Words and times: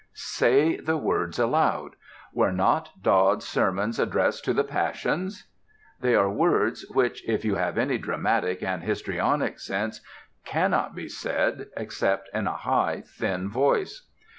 Say 0.15 0.77
the 0.77 0.97
words 0.97 1.37
aloud: 1.37 1.95
"Were 2.33 2.51
not 2.51 2.89
Dodd's 3.03 3.47
sermons 3.47 3.99
addressed 3.99 4.43
to 4.45 4.51
the 4.55 4.63
passions?" 4.63 5.45
They 5.99 6.15
are 6.15 6.27
words 6.27 6.83
which, 6.89 7.23
if 7.29 7.45
you 7.45 7.53
have 7.53 7.77
any 7.77 7.99
dramatic 7.99 8.63
and 8.63 8.81
histrionic 8.81 9.59
sense, 9.59 10.01
cannot 10.43 10.95
be 10.95 11.07
said 11.07 11.67
except 11.77 12.29
in 12.33 12.47
a 12.47 12.55
high, 12.57 13.03
thin 13.05 13.47
voice. 13.47 14.07